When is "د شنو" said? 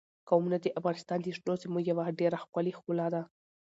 1.21-1.53